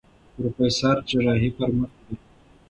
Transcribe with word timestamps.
پروفېسر 0.35 0.95
جراحي 1.09 1.49
پر 1.57 1.69
مخ 1.77 1.91
وړي. 1.99 2.15